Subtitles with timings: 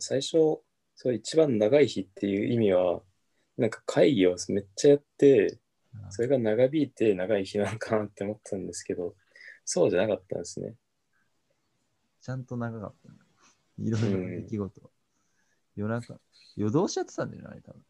[0.00, 0.60] 最初、
[0.94, 3.02] そう一番長い日っていう意味は、
[3.56, 5.58] なんか会議をめっちゃやって、
[6.10, 9.14] それが長引いて長い日なのかなって思ったんですけど、
[9.64, 10.74] そうじゃなかったんですね。
[12.20, 13.18] ちゃんと長かったね。
[13.78, 14.90] いろいろな出来事。
[15.76, 16.20] 夜中、
[16.56, 17.82] 夜通しやってたんだよね、あれ多分。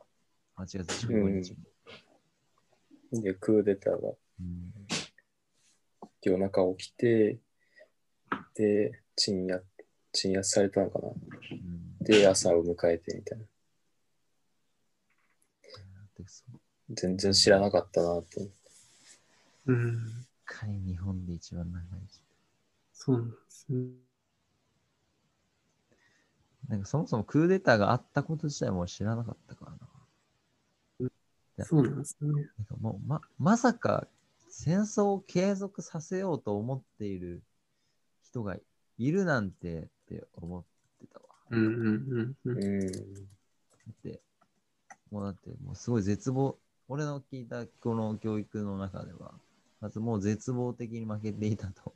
[0.57, 1.55] 8月15日
[3.13, 3.23] も。
[3.23, 4.09] で、クーデターが
[4.41, 4.73] うん
[6.23, 7.39] 夜中起きて、
[8.55, 9.65] で、鎮圧、
[10.13, 11.09] 鎮圧されたのかな。
[11.09, 13.45] うんで、朝を迎えてみたいな。
[16.91, 18.57] 全然知らなかったなって思って。
[19.67, 20.27] うん。
[20.45, 22.21] かに日本で一番長い日。
[22.93, 23.87] そうなんですね。
[26.69, 29.79] なんかそもそもクーデターがあったこと自体も知らなかったからな。
[31.65, 32.29] そうなんですね。
[32.33, 34.07] なんかもうままさか
[34.49, 37.43] 戦争を継続させようと思っている
[38.23, 38.57] 人が
[38.99, 40.76] いるなんてって思って。
[41.51, 42.59] うんうんうんうん。
[42.59, 43.27] うん。
[43.87, 44.21] だって、
[45.11, 49.35] もうだって、もうすごい絶望、俺の聞いたこの教育の中では、
[49.81, 51.95] まずもう絶望的に負けていたと。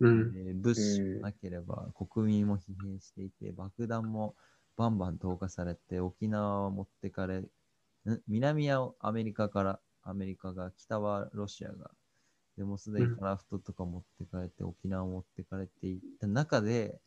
[0.00, 0.36] うん。
[0.36, 4.34] えー物資もなければ国民も疲弊していて、爆弾も
[4.76, 7.48] バンバン投下されて、沖縄は持ってかれ、ん？
[8.28, 11.90] 南はアメリカから、アメリカが、北はロシアが、
[12.56, 17.00] でもすでにカラフトとか持ってかれて、沖縄も持ってかれていった中で、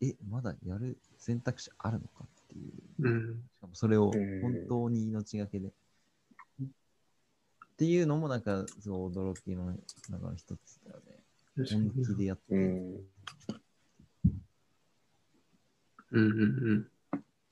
[0.00, 3.08] え、まだやる選択肢あるのかっていう。
[3.08, 3.42] うん。
[3.54, 5.68] しかもそれをうん本当に命がけで。
[5.68, 5.72] っ
[7.76, 9.74] ていうのもなんかすごい驚きの
[10.10, 11.22] 中の一つだよね。
[11.56, 11.90] 本。
[12.04, 12.60] 気でやってる。
[16.12, 16.20] うん。
[16.20, 16.90] うんうんうん。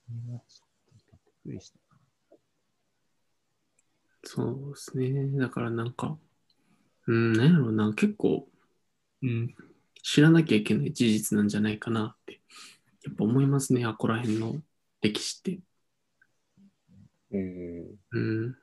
[0.09, 1.79] 今ちょっとびっくりした
[4.23, 5.39] そうですね。
[5.39, 6.17] だからなんか、
[7.07, 8.47] うん、なんやろうな、結構、
[9.23, 9.55] うん、
[10.03, 12.41] 知らなきゃいけない事実なんじゃないかなって、
[13.05, 14.55] やっぱ思いますね、あこら辺の
[15.01, 15.59] 歴史って。
[17.31, 17.95] うん。
[18.11, 18.55] うん、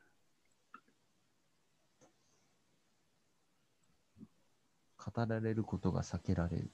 [5.15, 6.71] 語られることが避けられる。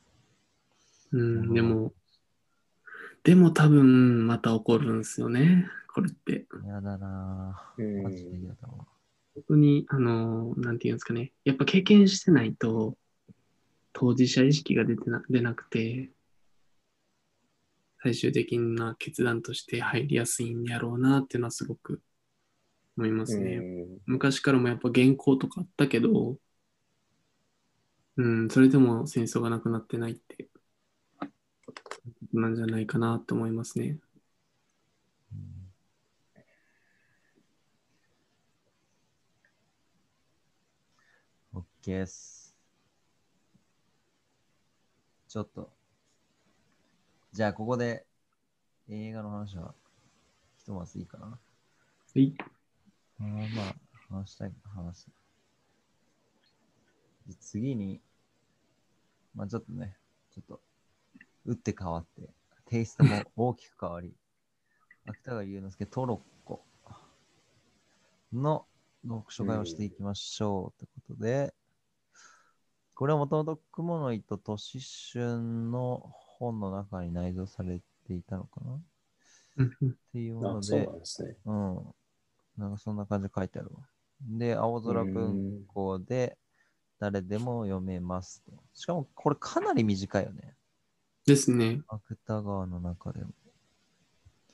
[1.12, 1.92] うん、でも、
[3.24, 6.46] でも多分また起こるんですよね、これって。
[6.66, 7.82] やだなぁ。
[7.82, 8.86] うんマジで嫌だわ。
[9.34, 12.96] 本当に、あの、なんていうんですかね、やっぱ経験してないと、
[13.92, 16.10] 当事者意識が出てな出なくて、
[18.02, 22.02] 最終的な決断として入りやすいんやろうなっていうのはすごく
[22.96, 23.56] 思いますね。
[23.56, 26.36] うん昔からもやっぱ原稿とかあったけど、
[28.16, 30.48] うん、それでも戦争がなくなってないって、
[32.32, 33.98] なんじゃないかなって思いますね。
[35.32, 35.62] うん
[41.54, 42.41] オッケーっす。
[45.32, 45.70] ちょっと。
[47.32, 48.04] じゃあ、ここで
[48.90, 49.72] 映画の話は
[50.58, 51.26] ひとまずいいかな。
[51.26, 51.38] は
[52.16, 52.34] い。
[53.18, 53.26] あー
[53.56, 53.74] まあ、
[54.14, 55.14] 話したい、話したい。
[57.28, 58.02] で次に、
[59.34, 59.96] まあちょっとね、
[60.34, 60.60] ちょっと、
[61.46, 62.28] 打って変わって、
[62.66, 64.14] テイストも 大きく変わり、
[65.06, 66.62] 芥川龍之介トロッコ
[68.34, 68.66] の
[69.02, 71.54] 読書会をしていきましょうということで、
[72.94, 74.80] これはもともと雲の糸とし
[75.12, 78.74] 春の本の中に内蔵されていたのかな？
[79.64, 79.68] っ
[80.12, 80.88] ていうもので。
[81.44, 81.94] うん。
[82.58, 83.80] なんかそんな感じで書いてあるわ。
[84.20, 86.36] で、青空文庫で
[87.00, 88.52] 誰でも読めますと。
[88.74, 90.54] しかもこれかなり短いよね。
[91.26, 91.80] ですね。
[91.88, 93.30] 芥川の中でも。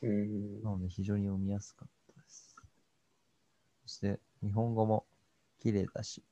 [0.02, 0.62] うん。
[0.62, 2.54] なので非常に読みやすかったです。
[3.82, 5.04] そして日本語も
[5.60, 6.22] 綺麗だし、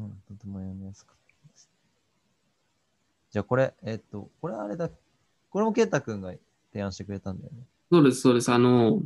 [0.00, 1.70] うんとても読みやすかったです。
[3.30, 4.90] じゃあこれ、えっと、これあれだ、
[5.50, 6.32] これもケンタ君が
[6.72, 7.64] 提案してくれたんだよね。
[7.90, 8.52] そうです、そうです。
[8.52, 9.02] あの、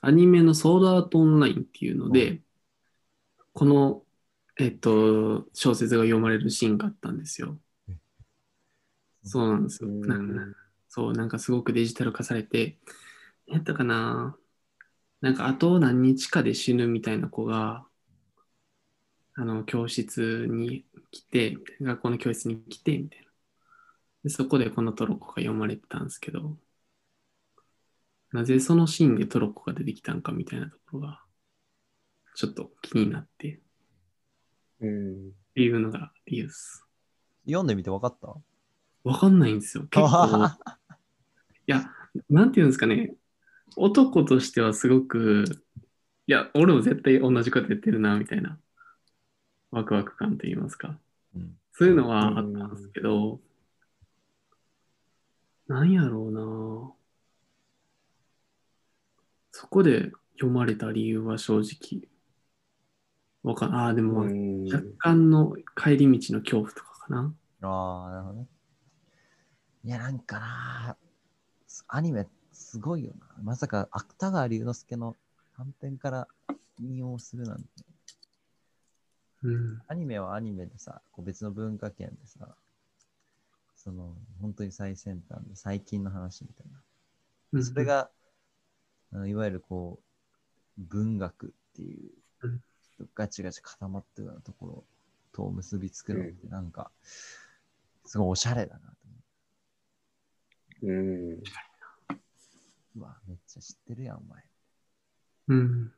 [0.00, 2.42] アニメのソードアートオンラインっていうので、う
[3.52, 4.02] この、
[4.58, 7.58] えっと、小説が読まれるシーンがあったんですよ。
[9.24, 9.90] そうなんですよ。
[9.90, 12.78] うんなんかそう、なんかすごくデジタル化されて、
[13.46, 14.36] 何やったかな
[15.20, 17.87] なんかあと何日かで死ぬみたいな子が、
[19.40, 23.26] あの、教室に来て、学校の教室に来て、みたいな。
[24.24, 26.58] でそこでこのトロッコが読まれてたんですけど、
[28.32, 31.22] なぜそのシーンでトロッコが出てきたんかみたいなところが、
[32.34, 33.60] ちょっと気になって、っ
[34.80, 35.32] うん。
[35.54, 36.84] ていうのが理由です。
[37.46, 38.34] 読んでみて分かった？
[39.04, 39.84] わかんないんですよ。
[39.84, 40.46] 結構、
[41.66, 41.84] いや、
[42.28, 43.14] なんていうんですかね、
[43.76, 45.44] 男としてはすごく、
[46.26, 48.58] いや、俺も絶対同じこと言ってるな、みたいな、
[49.70, 50.98] ワクワク感と言いますか。
[51.36, 51.56] うん。
[51.72, 53.40] そういうのはあったんですけど、
[55.68, 56.92] なんやろうな。
[59.52, 62.08] そこで読まれた理由は正直。
[63.42, 64.64] わかんああ、でも、うん。
[64.64, 67.34] 若干の帰り道の恐怖とかかな。
[67.62, 68.46] ああ、なるほどね。
[69.84, 70.96] いや、なんかな、
[71.88, 73.26] アニメすごいよな。
[73.42, 75.16] まさか芥川龍之介の
[75.56, 76.28] 短編から
[76.80, 77.68] 引用するなんて。
[79.42, 79.82] うん。
[79.86, 82.56] アニメはアニメでさ、こう別の文化圏でさ、
[83.76, 87.62] その、本当に最先端で最近の話みたいな。
[87.62, 88.10] それ、が、
[89.26, 90.00] いわゆるこ
[90.78, 92.10] う、文学っていう
[92.42, 92.60] うん、
[93.14, 94.84] ガチガチ固まってるようなところ
[95.32, 96.90] と結びつくのって、なんか、
[98.04, 99.14] すごいおしゃれだなと思
[100.82, 101.32] うん。
[101.32, 101.42] う。
[102.96, 104.42] うわ、めっちゃ知ってるやん、お前。
[105.48, 105.92] うん。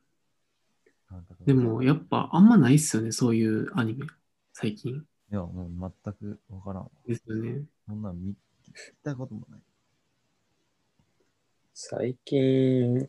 [1.46, 4.06] でも、やっぱあんまないっすよね、そういうアニメ。
[4.52, 4.94] 最近。
[4.94, 6.90] いや、もう全くわからんわ。
[7.06, 7.62] ですよね。
[7.86, 8.34] そんなん見
[9.02, 9.60] たこともない。
[11.74, 13.08] 最近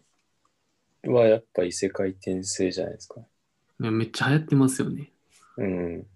[1.04, 3.20] はやっぱ異世界転生じゃないですか。
[3.20, 5.12] いやめっちゃ流行ってますよね。
[5.58, 6.08] うん。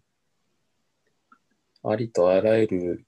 [1.83, 3.05] ありとあらゆる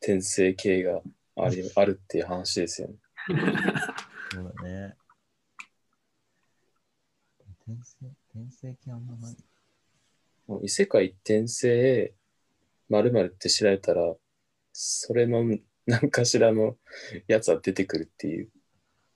[0.00, 1.02] 転生系が
[1.36, 2.94] ありあるっていう話ですよね。
[4.32, 4.96] そうだね。
[7.66, 9.36] 転生、転生系あんまない。
[10.46, 12.12] もう異世界転生
[13.12, 14.14] まるって調べたら、
[14.72, 15.42] それの
[15.86, 16.76] 何かしらの
[17.26, 18.50] やつは出てくるっていう、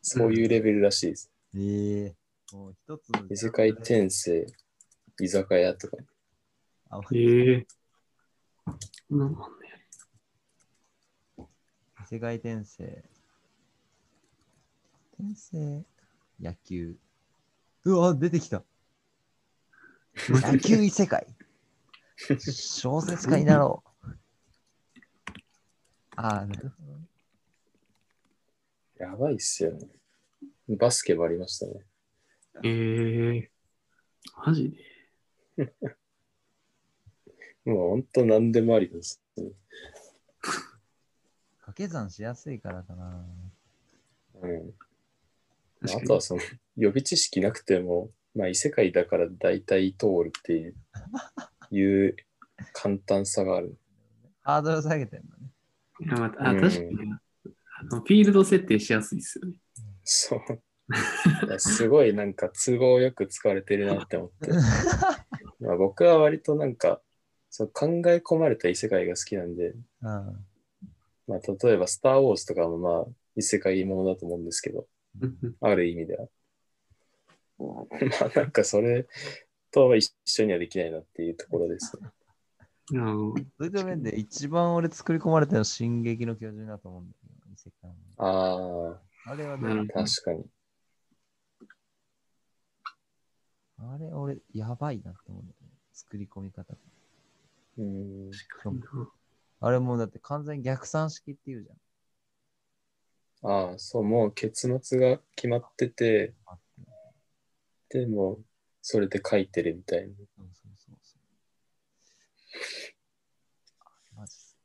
[0.00, 1.30] そういうレベルらしいです。
[1.54, 1.58] え
[2.06, 2.16] え
[2.52, 4.46] もう一つの異世界転生、
[5.20, 5.96] 居酒屋とか。
[6.88, 7.66] あ、ええ
[9.10, 9.36] そんなんね。
[11.38, 11.44] 異
[12.06, 13.04] 世界転生。
[15.18, 15.84] 転生、
[16.40, 16.96] 野球。
[17.84, 18.64] うわ、出てきた。
[20.28, 21.26] 野球異世界。
[22.16, 23.88] 小説家になろう。
[26.16, 27.04] ああ、なるほどね。
[28.98, 29.86] やばいっすよね。
[30.68, 31.84] バスケもありましたね。
[32.64, 33.50] ええ
[34.44, 34.70] マジ
[35.56, 35.72] で？
[37.70, 39.52] もう本当何でもありです、ね。
[41.60, 43.24] 掛け算しやすいからかな。
[44.42, 44.74] うん。
[45.82, 46.42] あとはその
[46.78, 50.74] 予備知識なくても、まあ異世界だから大体通るっていう
[51.70, 52.16] いう
[52.72, 53.76] 簡単さがある。
[54.42, 55.52] ハードル下げてんのね。
[56.00, 57.12] いやまたあうん確かに
[57.80, 59.54] あの、フィールド設定しやすいですよね。
[60.04, 60.40] そう。
[61.46, 64.50] いやすごいなんか都合よく使われてるなって思って。
[65.60, 67.02] まあ僕は割となんか
[67.50, 69.76] そう考え込まれた異世界が好きなんで、うん。
[70.02, 74.86] まあ例えばスター・ウォーズとかもまあ異世界ものだと思うんですけど、
[75.60, 76.28] ある意味では。
[78.20, 79.06] まあなんかそれ
[79.70, 82.08] とは一緒にはできないなっていうところですね。
[82.90, 90.46] いやそういう面で一番俺作り込まれたのは進撃の巨人だと思うんだけど、異世界のああれはね確かに。
[93.80, 95.68] あれ俺やばいなって思うんだよね。
[95.92, 96.74] 作り込み方。
[97.76, 98.30] うん。
[99.60, 101.78] あれもうだって完全に逆算式っていうじゃん。
[103.42, 106.34] ああ、そう、もう結末が決まってて
[107.90, 108.40] でも
[108.82, 110.14] それで書いてるみたいな。
[110.16, 111.20] そうそうそうそう。
[113.80, 114.56] あマジっす。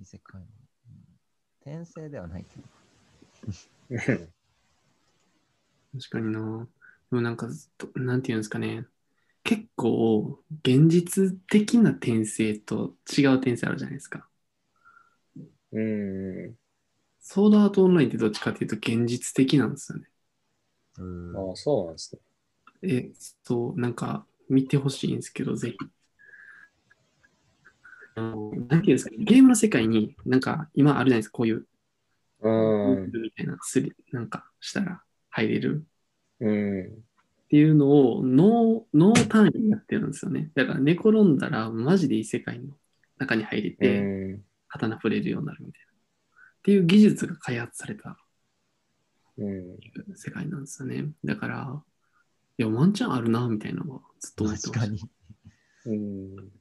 [0.00, 0.46] 異世界の。
[0.46, 2.62] うん、転生ではないけど。
[5.92, 6.68] 確かにな。
[7.10, 8.84] でもなんかずっと、なんていうんですかね。
[9.42, 14.28] 結構、現実的な転生と違う転生あるじゃないですか。
[15.72, 16.54] うん。
[17.20, 20.06] ソードアートオンラインってどっちかっていうと現実的なんですよね。
[20.98, 22.20] うんああ、そうなんですね。
[22.82, 23.10] え、
[23.44, 25.76] そう、なんか見てほしいんですけど、ぜひ。
[28.16, 31.66] なんていうんですかね、ゲームの世界になんか今あるじゃないですか、こういう、
[32.40, 33.12] うん。
[33.12, 35.84] みたいな、すりなんかしたら入れる
[36.40, 36.84] うん。
[36.84, 40.50] っていうのを脳脳単位でやってるんですよね。
[40.54, 42.76] だから寝転んだらマジで異世界の
[43.18, 44.44] 中に入れうて、ん。
[44.68, 45.88] 刀触れるようになるみたいな。
[45.92, 48.16] っていう技術が開発されたうん。
[50.16, 51.12] 世界なんですよね。
[51.24, 51.82] だから、
[52.58, 54.80] いや、ワンチャンあるな、みたいなのはずっと思ってました。
[54.80, 55.00] 確かに。
[55.86, 56.52] うん。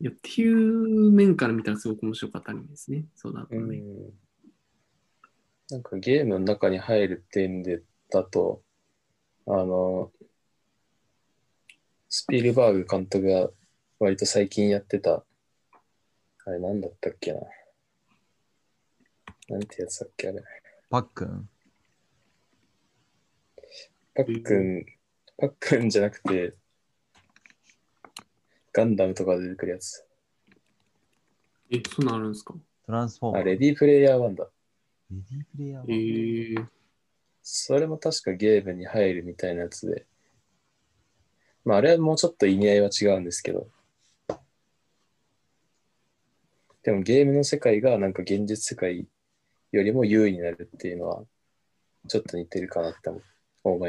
[0.00, 3.06] いや、っていう面から見たらすごく面白かったアニメですね。
[3.14, 3.60] そうだったね。
[3.60, 4.12] うん。
[5.70, 8.62] なんかゲームの中に入るっていう意味でだと、
[9.46, 10.12] あの、
[12.08, 13.50] スピルバーグ監督が
[13.98, 15.24] 割と最近やってた、
[16.44, 17.40] あれなんだったっけな。
[19.48, 20.42] なんてやつだっけあれ。
[20.90, 21.48] パックン？
[24.14, 24.86] パックン、
[25.36, 26.54] パックンじゃなくて、
[28.72, 30.04] ガンダムとかで出てくるやつ。
[31.70, 32.54] え、そんなんあるんですか？
[32.86, 33.44] トランスフォーマあ、ー。
[33.44, 34.50] レディープレイヤー1だ。
[35.10, 36.66] レディープレイヤーえー、
[37.42, 40.06] それも確かゲームに入るみたいなやつで。
[41.64, 43.68] まあ、あれはもうちょっと意味合いは違うんですけど。
[46.82, 49.08] でもゲームの世界がなんか現実世界
[49.72, 51.24] よりも優位になるっていうのは、
[52.06, 53.20] ちょっと似てるかなって思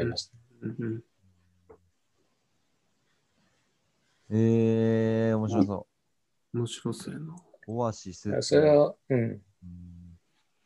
[0.00, 0.36] いました。
[0.62, 1.02] うんうん
[4.28, 5.86] えー、面白そ
[6.52, 7.34] 面白そうやな。
[7.34, 7.36] う。
[7.68, 8.30] オアシス。
[8.40, 9.40] それは、うん、うん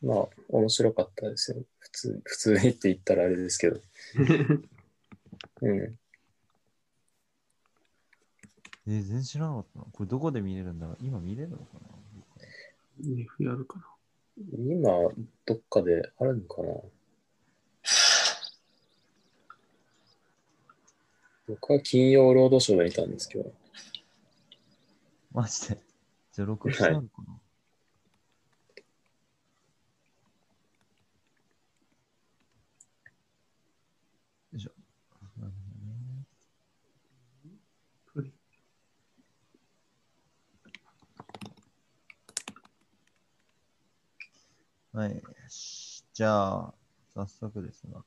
[0.02, 1.62] まあ、面白かったですよ。
[1.78, 3.80] 普通、普通にって言ったらあれですけど。
[5.60, 5.78] うん。
[5.78, 9.84] えー、全然知らなかったな。
[9.92, 11.80] これどこで見れるんだろう今見れるのかな
[13.22, 13.84] F やるかな。
[14.56, 14.90] 今、
[15.44, 16.68] どっかであるのかな
[21.50, 23.52] 僕は金曜ロードショーで見たんですけど。
[25.32, 25.78] マジで？
[26.32, 27.40] じゃあ録画してあるかな、よ
[34.54, 34.70] いしょ。
[44.92, 45.22] はい。
[46.14, 46.74] じゃあ、
[47.14, 48.04] 早速ですが、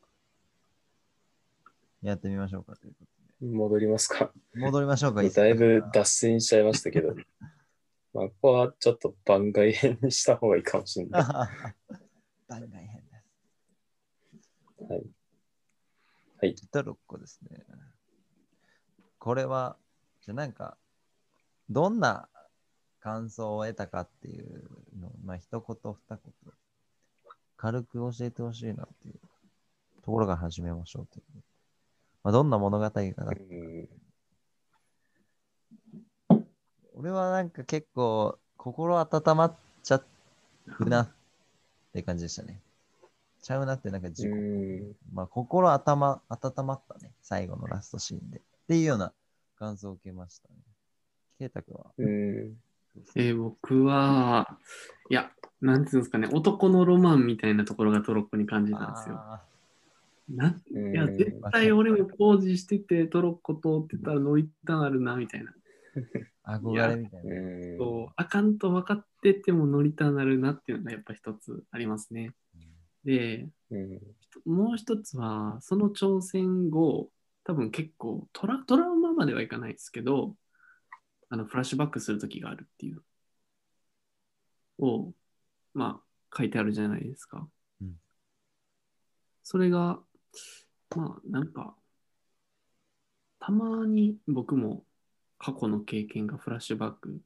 [2.04, 4.32] やってみましょうかということ戻りますか。
[4.54, 4.62] で。
[4.62, 5.24] 戻りましょう か。
[5.24, 7.16] だいぶ脱線しちゃいましたけど。
[8.14, 11.24] まあ、ここはちょっと番外編にした方がいいかもしれない。
[12.48, 13.22] 番外編で
[14.78, 14.84] す。
[14.84, 15.04] はい。
[16.38, 16.56] はい。
[16.56, 17.66] トロッコですね。
[19.18, 19.78] これは、
[20.22, 20.78] じゃあなんか、
[21.70, 22.30] どんな
[23.00, 24.64] 感想を得たかっていう
[25.00, 26.54] のを、まあ、一言二言、
[27.58, 29.20] 軽く教えてほしいなっていう
[30.04, 31.44] ところから始めましょうという。
[32.24, 33.90] まあ、どんな物語かなうん
[36.96, 40.02] 俺はなんか結構心温まっちゃ
[40.80, 41.10] うなっ
[41.92, 42.62] て感じでしたね。
[43.42, 47.12] ちゃうなってなんか自己、うんまあ心頭温まったね。
[47.22, 48.38] 最後のラストシーンで。
[48.38, 49.12] っていうような
[49.60, 50.56] 感想を受けましたね。
[51.40, 51.92] ケイタ君は？
[51.98, 52.58] うん
[53.16, 54.60] えー僕は、
[55.10, 59.20] いや、なんていうんですかね、男のロマンみたいなところがトロッコに感じたんですよ。
[60.30, 65.54] あなんうんいや、絶対俺も工事しててトロッコ通ってたら乗りたなるな、みたいな。
[66.46, 67.36] ー 憧れみたいな。
[67.36, 72.34] うんそう、あかんと分かってても乗りたなるなっていうのがやっぱ一つありますね。
[73.04, 74.00] で、うん
[74.46, 77.12] もう一つは、その挑戦後、
[77.44, 80.36] 多分結構トラトラウマまではいかないですけど、
[81.30, 83.04] あのフラッシュバックする時があるっていう
[84.80, 85.14] を、
[85.74, 87.48] まあ、書いてあるじゃないですか。
[87.82, 88.00] うん
[89.46, 90.00] それが、
[90.96, 91.76] まあ、なんか、
[93.40, 94.84] たまに僕も
[95.38, 97.22] 過去の経験がフラッシュバック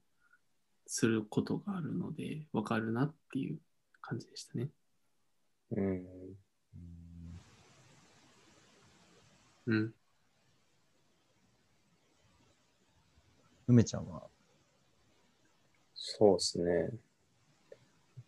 [0.88, 3.60] することがあるので、わかるなっていう
[4.02, 4.70] 感じでしたね。
[5.72, 6.06] うん。
[9.68, 9.74] うん。
[9.74, 9.94] うん。
[13.68, 14.08] 梅ちゃん。
[14.08, 14.24] は
[15.94, 16.90] そうですね。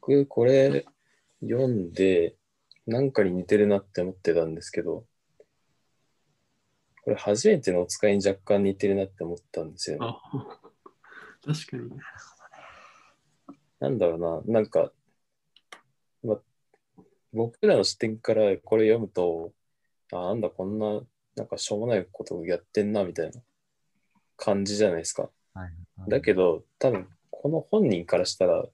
[0.02, 0.86] 僕、これ
[1.42, 1.94] 読ん。
[1.94, 2.36] で、
[2.90, 5.06] なんかに似てるなって思ってたんですけど、
[7.04, 10.08] これ初めてのお使いに若干似てるなって思ったんですよね。
[10.08, 10.20] あ、
[11.46, 11.92] 確かに。
[13.80, 14.92] なんだろうな、なんか、
[16.24, 16.42] ま、
[17.32, 19.54] 僕らの視点からこれ読むと、
[20.12, 21.02] あ、なんだ、こんな、
[21.36, 23.40] なんかしょうもないことをやってんな、みたいな
[24.36, 25.30] 感じじゃないですか。
[25.54, 25.72] はい。
[26.08, 28.66] だけど、多分、この本人からしたら、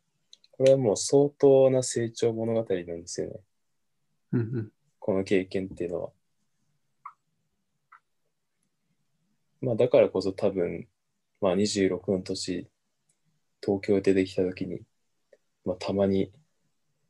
[0.52, 3.40] これはもう相当な成長物語なんですよね。
[4.36, 4.72] うんうん。
[5.00, 6.10] この経験っていうのは。
[9.62, 10.88] まあ、だからこそ多分、
[11.40, 12.68] まあ、26の年、
[13.66, 14.82] 東京出てきた時に、
[15.64, 16.34] まあ、たまに、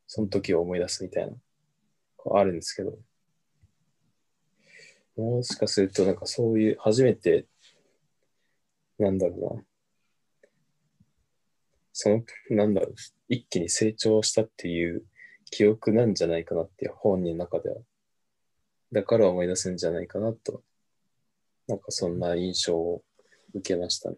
[0.06, 1.34] その時を思い出すみたいな、
[2.32, 2.96] あるんですけど、
[5.18, 7.48] もしかすると、なんかそういう、初めて、
[9.00, 9.64] なんだろうな、
[11.92, 12.96] その、なんだろう、
[13.30, 15.04] 一気に成長したっていう
[15.46, 17.78] 記憶なんじゃないかなっていう本人の中では。
[18.92, 20.64] だから思い出すんじゃないかなと、
[21.68, 23.04] なんかそんな印象を
[23.54, 24.18] 受けましたね。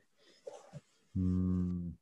[1.18, 1.98] うん。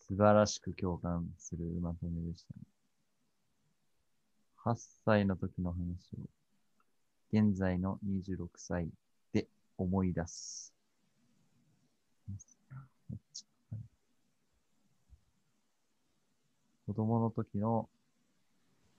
[0.00, 2.60] 素晴らしく共感するまとめでしたね。
[4.64, 5.78] 8歳の時の話
[6.16, 6.28] を、
[7.32, 8.88] 現在の26歳
[9.32, 9.46] で
[9.76, 10.72] 思い出す。
[12.28, 12.38] めっ
[13.32, 13.76] ちゃ
[16.86, 17.88] 子供の時の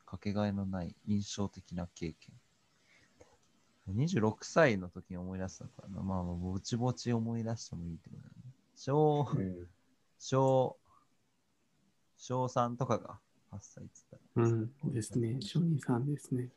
[0.05, 2.33] かけがえのない印象的な経験。
[3.87, 6.01] 26歳の時に思い出したからな。
[6.01, 8.33] まあ、まあぼちぼち思い出してもいいってことだね。
[8.75, 9.67] 小、うん。
[10.17, 10.77] 小
[12.17, 13.19] 小3とかが
[13.51, 14.47] 8歳っつったら。
[14.47, 14.93] うん。
[14.93, 15.37] ですね。
[15.39, 16.49] 小児さんですね。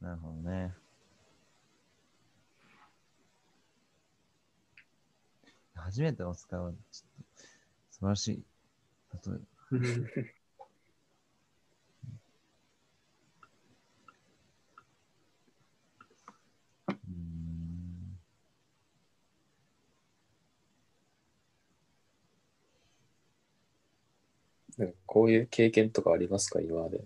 [0.00, 0.74] なるほどね。
[5.74, 7.44] 初めての使う、ちょっと
[8.02, 8.42] 素晴らしい。
[9.12, 9.38] 例え
[24.78, 27.04] なんかこういう経験とかありますか今まで？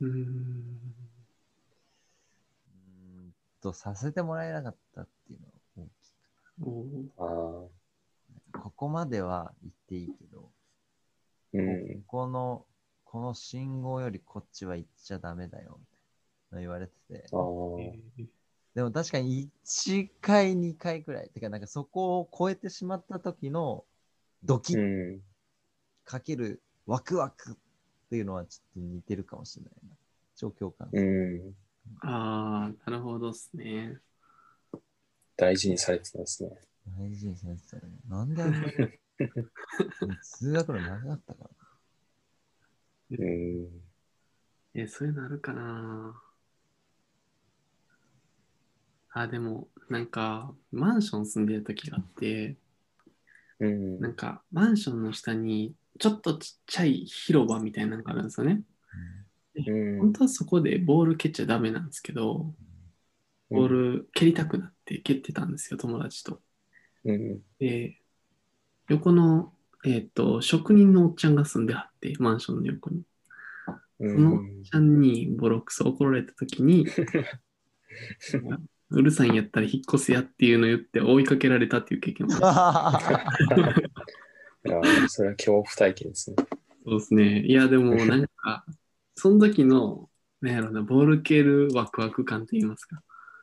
[0.00, 0.10] うん。
[0.10, 0.14] うー
[3.26, 6.14] んと、させてもらえなかったっていうのは大きい。
[6.62, 7.75] おーああ。
[8.62, 10.50] ここまでは言っていいけど、
[11.52, 12.02] うん。
[12.02, 12.66] ここの、
[13.04, 15.98] この信号よりこっちは行っちゃダメだよ、みたい
[16.52, 17.30] な言われてて。
[18.74, 21.30] でも確かに1回、2回くらい。
[21.30, 23.84] てか、なんかそこを超えてしまった時の
[24.44, 25.22] ドキうッん。
[26.04, 27.56] かけるワクワクっ
[28.10, 29.96] ていうのはちょっと似てるかもしれないな。
[30.36, 30.88] 超共感。
[30.92, 31.54] うん。
[32.02, 33.98] ああ、なるほどですね。
[35.36, 36.50] 大事にされてたんですね。
[36.86, 37.98] 大事にされてたよね。
[38.08, 38.72] なんであんなに
[40.22, 41.50] 通学路長かったか
[43.10, 43.68] うん。
[44.74, 46.22] え、そういうのあるかな
[49.10, 52.56] あ、でも、なんか、マンション住んでる時があって、
[53.60, 54.00] うん。
[54.00, 58.52] なんか、マンションの下に、ちょっとちっちゃい広場みたいなのがあるんですよね。
[58.54, 62.54] うん本当はそこでボール蹴っちゃダメなんですけど、
[63.50, 66.42] ボール蹴りたくなって蹴ってたんですよ、友達と。
[67.06, 67.40] うん。
[67.58, 67.98] で、
[68.88, 69.52] 横の、
[69.84, 73.02] えっ、と、職人のおっちゃんが住んではって、マンションの横に。
[74.00, 74.62] うそのおっん。
[74.64, 76.86] ちゃんにボロクソ怒られたときに、
[78.90, 82.42] うるさいんやったら引っ越せやっていうのを言って追いかけられたっていう経験もある
[83.56, 83.72] ら。
[84.66, 86.36] いやそれは恐怖体験ですね。
[86.84, 87.40] そうですね。
[87.40, 88.64] いや、でもなんか、
[89.14, 90.08] その時の、
[90.40, 93.02] なんやろな、ボール蹴るワクワク感といいますか、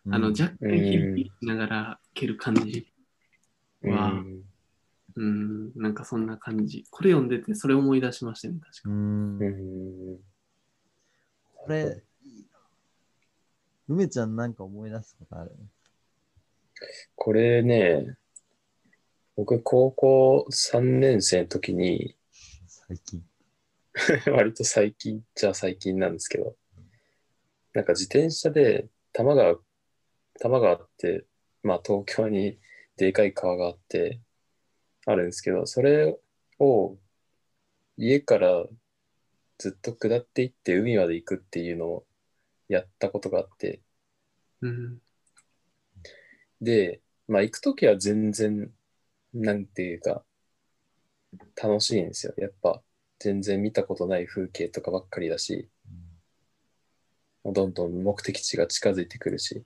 [0.10, 2.93] あの、若干ヒリヒリしながら蹴る感じ。
[3.84, 4.44] わあうん。
[5.16, 6.86] うん、なんかそんな感じ。
[6.90, 9.46] これ読んでて、それ思い出しましたね、確かうんう。
[10.16, 10.20] ん。
[11.56, 12.04] これ、
[13.88, 15.52] 梅ちゃんなんか思い出すことある？
[17.16, 18.18] これね、
[19.36, 22.16] 僕高校3年生の時に、
[22.68, 23.24] 最近。
[24.34, 26.56] 割と最近じゃあ最近なんですけど、
[27.74, 29.62] なんか自転車で多摩川、多
[30.40, 31.26] 摩川って、
[31.62, 32.60] まあ東京に
[32.98, 34.20] でかい川があって、
[35.06, 36.18] あるんですけど、それ
[36.60, 36.98] を
[37.98, 38.66] 家から
[39.58, 42.06] ずっと下っていって海まで行くっていうのを
[42.68, 43.82] やったことがあって、
[44.62, 45.02] うん。
[46.62, 48.72] で、まあ行くときは全然、
[49.34, 50.24] なんていうか、
[51.62, 52.34] 楽しいんですよ。
[52.38, 52.82] やっぱ
[53.20, 55.70] 全然見たことない風景とかばっかりだし、
[57.46, 59.64] どんどん目的地が近づいてくるし。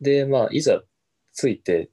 [0.00, 0.82] で、まあ、いざ
[1.34, 1.90] 着いて、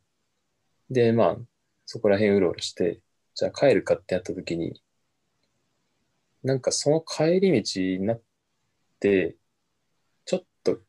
[0.89, 1.37] で、まあ、
[1.85, 3.01] そこら辺うろうろして、
[3.35, 4.81] じゃあ帰るかってやった時に、
[6.43, 8.21] なんかその帰り道になっ
[8.99, 9.35] て、
[10.25, 10.79] ちょっと、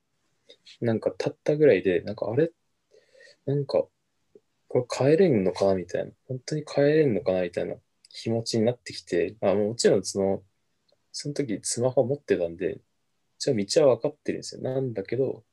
[0.81, 2.51] なんか経ったぐらいで、なんかあれ？
[3.47, 3.85] なんか、
[4.69, 5.75] これ帰れんのかな？
[5.75, 6.13] みたいな。
[6.29, 7.43] 本当に帰れんのかな？
[7.43, 7.75] みたいな
[8.11, 10.43] 気持ちになってきて、あもちろんその、
[11.13, 12.81] その時スマホ持ってたんで、
[13.39, 14.63] じゃあ道は分かってるんですよ。
[14.63, 15.45] なんだけど、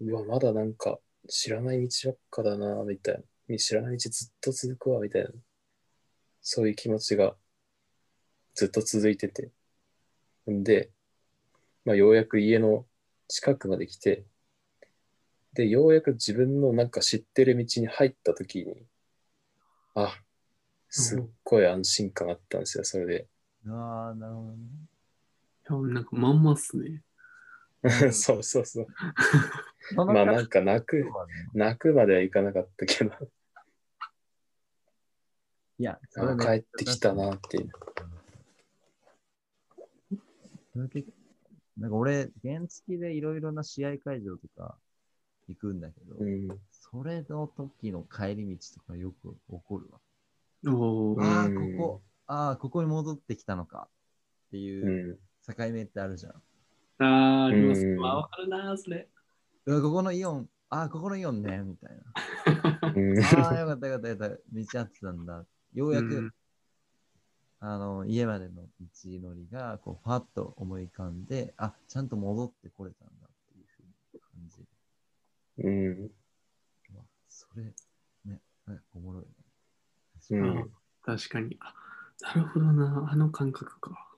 [0.00, 3.58] うわ、まだなんか知らない道ばっかだな、みたいな。
[3.58, 5.30] 知らない道ずっと続くわ、みたいな。
[6.40, 7.34] そういう気持ちが
[8.54, 9.50] ずっと続いてて。
[10.50, 10.90] んで、
[11.84, 12.86] まあ、ようやく家の
[13.28, 14.24] 近くまで来て、
[15.52, 18.86] で、ようやく自分のなんか知ってる道に入った時に、
[19.94, 20.16] あ、
[20.88, 23.28] すっごい安心感あったんですよ、それで。
[23.66, 24.56] ああ、なるほどね。
[25.70, 27.02] いやなんかまんまっすね。
[28.12, 28.86] そうそうそう。
[29.94, 31.04] まあなんか泣く、
[31.54, 33.10] 泣くまではいかなかったけど、
[35.78, 37.70] いや、それ帰ってきたなっていう。
[40.72, 41.18] それ結構
[41.78, 44.76] なんか俺、原付でいろいろな試合会場とか
[45.48, 46.48] 行くんだけど、うん。
[46.70, 50.00] それの時の帰り道とかよく起こるわ。
[50.66, 53.88] おーああ、うんここ、ああ、ここに戻ってきたのか
[54.48, 56.32] っていうう境目ってあるじゃん。
[56.98, 57.86] あー、あります。
[57.86, 59.08] うんまあ、わかるな、それ。
[59.68, 63.44] うわここのイオン、ああ、ここのイオンね、みたいな。
[63.44, 64.36] ああ、よかったよかったよかった。
[64.50, 65.44] 道合ってたんだ。
[65.74, 66.30] ようやく、うん
[67.60, 73.82] あの、家までの道のりが、こう、パッと思い浮かんで、あ、ちゃんと戻ってこれたんだっていうふう
[74.14, 74.64] に感じ
[75.62, 75.68] る。
[75.68, 76.10] うん。
[77.28, 79.22] それ、ね、ねおもろい
[80.34, 80.38] ね。
[80.38, 80.70] うん。
[81.04, 81.58] 確かに。
[81.60, 81.74] あ、
[82.22, 83.08] なるほどな。
[83.10, 84.08] あの感覚か。